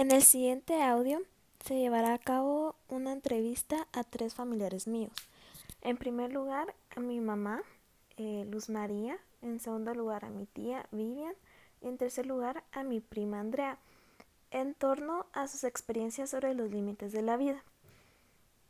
[0.00, 1.20] En el siguiente audio
[1.62, 5.12] se llevará a cabo una entrevista a tres familiares míos.
[5.82, 7.60] En primer lugar, a mi mamá,
[8.16, 9.18] eh, Luz María.
[9.42, 11.34] En segundo lugar, a mi tía, Vivian.
[11.82, 13.76] Y en tercer lugar, a mi prima, Andrea,
[14.50, 17.62] en torno a sus experiencias sobre los límites de la vida.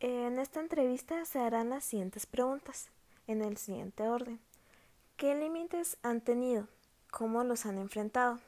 [0.00, 2.88] En esta entrevista se harán las siguientes preguntas,
[3.28, 4.40] en el siguiente orden.
[5.16, 6.66] ¿Qué límites han tenido?
[7.12, 8.40] ¿Cómo los han enfrentado?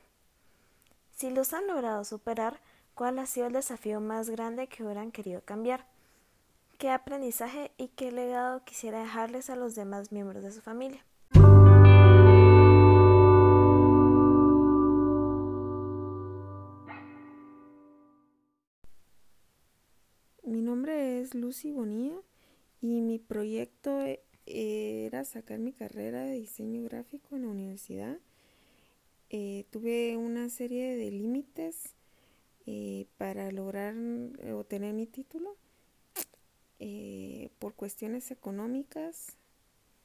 [1.17, 2.59] Si los han logrado superar,
[2.95, 5.87] ¿cuál ha sido el desafío más grande que hubieran querido cambiar?
[6.79, 11.05] ¿Qué aprendizaje y qué legado quisiera dejarles a los demás miembros de su familia?
[20.45, 22.21] Mi nombre es Lucy Bonilla
[22.81, 23.99] y mi proyecto
[24.47, 28.19] era sacar mi carrera de diseño gráfico en la universidad
[29.35, 31.95] eh, tuve una serie de límites
[32.67, 35.57] eh, para lograr eh, obtener mi título
[37.61, 39.37] por cuestiones económicas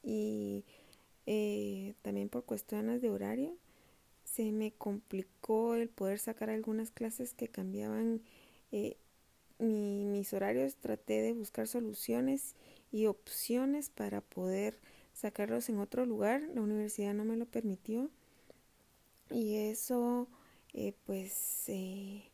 [0.04, 0.64] y
[2.02, 3.56] también por cuestiones de horario.
[4.22, 8.22] Se me complicó el poder sacar algunas clases que cambiaban
[9.58, 10.76] mis horarios.
[10.76, 12.54] Traté de buscar soluciones
[12.92, 14.78] y opciones para poder
[15.14, 16.42] sacarlos en otro lugar.
[16.54, 18.08] La universidad no me lo permitió
[19.30, 20.28] y eso
[20.72, 22.30] eh, pues eh,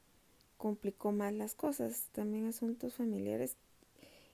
[0.65, 2.09] complicó más las cosas.
[2.13, 3.59] También asuntos familiares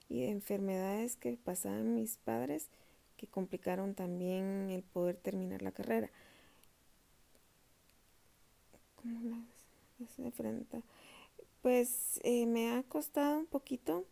[0.09, 2.69] y enfermedades que pasaban mis padres
[3.17, 6.09] que complicaron también el poder terminar la carrera.
[9.03, 9.45] ¿Cómo
[10.15, 10.83] se enfrenta?
[11.63, 14.05] Pues eh, me ha costado un poquito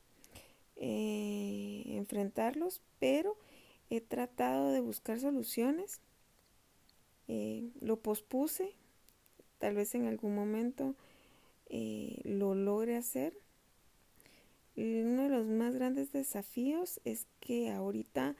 [0.75, 3.37] enfrentarlos, pero
[3.91, 6.01] he tratado de buscar soluciones
[7.29, 8.75] eh, lo pospuse,
[9.59, 10.97] tal vez en algún momento
[11.69, 13.35] eh, lo logre hacer.
[14.77, 18.37] Uno de los más grandes desafíos es que ahorita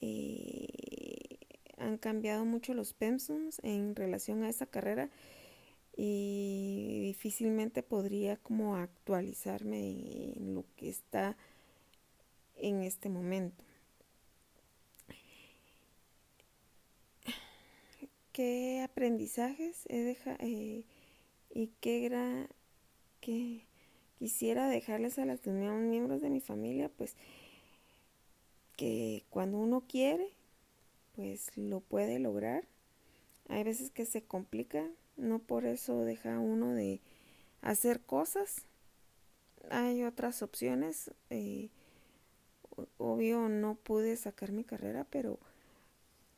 [0.00, 1.38] eh,
[1.78, 5.10] han cambiado mucho los pensums en relación a esa carrera
[5.96, 11.36] y difícilmente podría como actualizarme en lo que está
[12.56, 13.64] en este momento.
[18.36, 20.84] qué aprendizajes he dejado eh,
[21.54, 22.46] y qué era
[23.26, 23.66] que
[24.20, 27.16] quisiera dejarles a los demás miembros de mi familia, pues
[28.76, 30.28] que cuando uno quiere,
[31.16, 32.68] pues lo puede lograr.
[33.48, 37.00] Hay veces que se complica, no por eso deja uno de
[37.62, 38.62] hacer cosas.
[39.70, 41.10] Hay otras opciones.
[41.30, 41.70] Eh,
[42.98, 45.40] obvio no pude sacar mi carrera, pero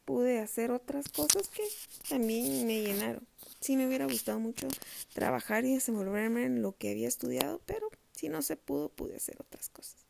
[0.07, 1.65] pude hacer otras cosas que
[2.09, 3.27] también me llenaron.
[3.69, 4.67] Sí me hubiera gustado mucho
[5.13, 9.37] trabajar y desenvolverme en lo que había estudiado, pero si no se pudo, pude hacer
[9.39, 10.07] otras cosas.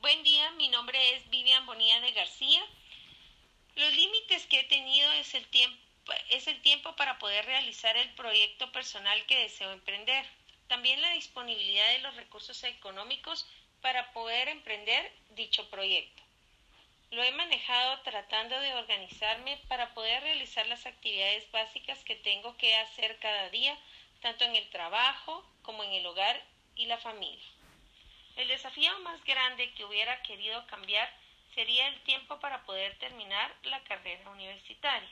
[0.00, 2.60] Buen día, mi nombre es Vivian Bonilla de García.
[3.74, 5.76] Los límites que he tenido es el tiempo
[6.30, 10.24] es el tiempo para poder realizar el proyecto personal que deseo emprender.
[10.68, 13.46] También la disponibilidad de los recursos económicos
[13.80, 16.22] para poder emprender dicho proyecto.
[17.10, 22.74] Lo he manejado tratando de organizarme para poder realizar las actividades básicas que tengo que
[22.76, 23.78] hacer cada día,
[24.20, 26.42] tanto en el trabajo como en el hogar
[26.74, 27.48] y la familia.
[28.36, 31.08] El desafío más grande que hubiera querido cambiar
[31.54, 35.08] sería el tiempo para poder terminar la carrera universitaria.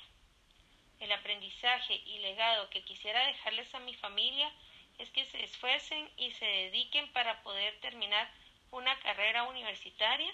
[0.99, 4.51] El aprendizaje y legado que quisiera dejarles a mi familia
[5.03, 8.31] es que se esfuercen y se dediquen para poder terminar
[8.71, 10.33] una carrera universitaria,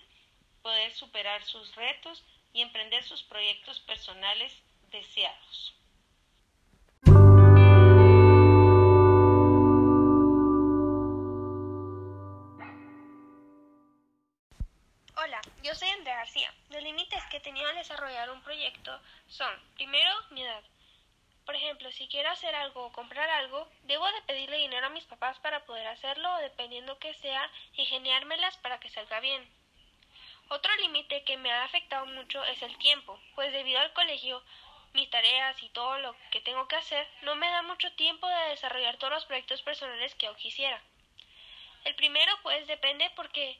[0.62, 4.52] poder superar sus retos y emprender sus proyectos personales
[4.90, 5.74] deseados.
[15.16, 16.52] Hola, yo soy Andrea García.
[16.70, 20.62] Los límites que he tenido al desarrollar un proyecto son, primero, mi edad.
[21.48, 25.06] Por ejemplo, si quiero hacer algo o comprar algo, debo de pedirle dinero a mis
[25.06, 29.48] papás para poder hacerlo o dependiendo que sea, ingeniármelas para que salga bien.
[30.50, 34.42] Otro límite que me ha afectado mucho es el tiempo, pues debido al colegio,
[34.92, 38.50] mis tareas y todo lo que tengo que hacer, no me da mucho tiempo de
[38.50, 40.82] desarrollar todos los proyectos personales que yo quisiera.
[41.84, 43.58] El primero pues depende porque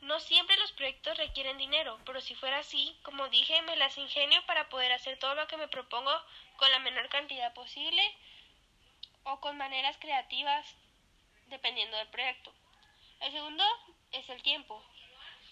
[0.00, 4.44] no siempre los proyectos requieren dinero, pero si fuera así, como dije, me las ingenio
[4.46, 6.12] para poder hacer todo lo que me propongo
[6.56, 8.02] con la menor cantidad posible
[9.24, 10.66] o con maneras creativas
[11.46, 12.52] dependiendo del proyecto.
[13.20, 13.64] El segundo
[14.12, 14.82] es el tiempo.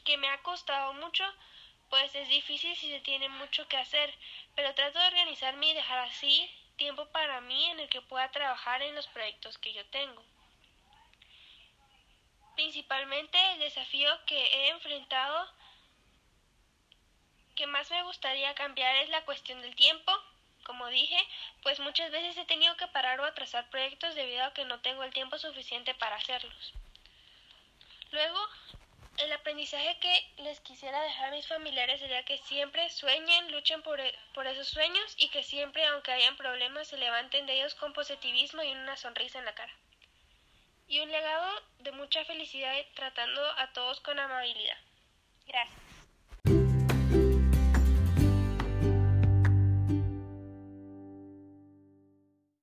[0.05, 1.25] que me ha costado mucho,
[1.91, 4.15] pues es difícil si se tiene mucho que hacer,
[4.55, 8.83] pero trato de organizarme y dejar así tiempo para mí en el que pueda trabajar
[8.83, 10.23] en los proyectos que yo tengo.
[12.57, 15.47] Principalmente el desafío que he enfrentado
[17.55, 20.13] que más me gustaría cambiar es la cuestión del tiempo.
[20.65, 21.17] Como dije,
[21.63, 25.05] pues muchas veces he tenido que parar o atrasar proyectos debido a que no tengo
[25.05, 26.73] el tiempo suficiente para hacerlos.
[28.11, 28.39] Luego,
[29.19, 34.01] el aprendizaje que les quisiera dejar a mis familiares sería que siempre sueñen, luchen por,
[34.01, 37.93] e, por, esos sueños y que siempre, aunque hayan problemas, se levanten de ellos con
[37.93, 39.73] positivismo y una sonrisa en la cara.
[40.89, 41.47] Y un legado
[41.79, 44.79] de mucha felicidad tratando a todos con amabilidad.
[45.47, 45.96] Gracias.